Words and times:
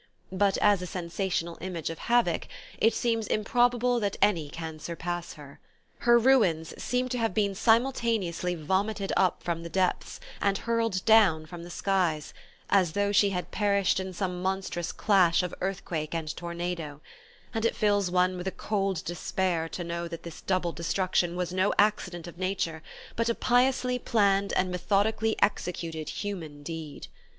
But 0.31 0.57
as 0.63 0.81
a 0.81 0.87
sensational 0.87 1.59
image 1.61 1.91
of 1.91 1.99
havoc 1.99 2.47
it 2.79 2.95
seems 2.95 3.27
improbable 3.27 3.99
that 3.99 4.17
any 4.19 4.49
can 4.49 4.79
surpass 4.79 5.33
her. 5.33 5.59
Her 5.99 6.17
ruins 6.17 6.73
seem 6.81 7.07
to 7.09 7.19
have 7.19 7.35
been 7.35 7.53
simultaneously 7.53 8.55
vomited 8.55 9.13
up 9.15 9.43
from 9.43 9.61
the 9.61 9.69
depths 9.69 10.19
and 10.41 10.57
hurled 10.57 11.05
down 11.05 11.45
from 11.45 11.61
the 11.61 11.69
skies, 11.69 12.33
as 12.67 12.93
though 12.93 13.11
she 13.11 13.29
had 13.29 13.51
perished 13.51 13.99
in 13.99 14.11
some 14.11 14.41
monstrous 14.41 14.91
clash 14.91 15.43
of 15.43 15.53
earthquake 15.61 16.15
and 16.15 16.35
tornado; 16.35 16.99
and 17.53 17.63
it 17.63 17.75
fills 17.75 18.09
one 18.09 18.37
with 18.37 18.47
a 18.47 18.51
cold 18.57 19.05
despair 19.05 19.69
to 19.69 19.83
know 19.83 20.07
that 20.07 20.23
this 20.23 20.41
double 20.41 20.71
destruction 20.71 21.35
was 21.35 21.53
no 21.53 21.75
accident 21.77 22.25
of 22.25 22.39
nature 22.39 22.81
but 23.15 23.29
a 23.29 23.35
piously 23.35 23.99
planned 23.99 24.51
and 24.53 24.71
methodically 24.71 25.35
executed 25.43 26.09
human 26.09 26.63
deed. 26.63 27.05